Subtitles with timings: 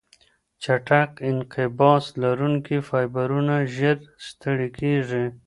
[0.63, 5.25] چټک انقباض لرونکي فایبرونه ژر ستړې کېږي.